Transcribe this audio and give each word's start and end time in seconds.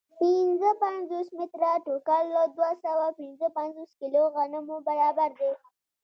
پنځه 0.21 0.69
پنځوس 0.83 1.27
متره 1.37 1.71
ټوکر 1.85 2.21
له 2.35 2.43
دوه 2.55 2.71
سوه 2.85 3.05
پنځه 3.19 3.47
پنځوس 3.57 3.91
کیلو 3.99 4.21
غنمو 4.35 4.77
برابر 4.87 5.29
دی 5.39 5.51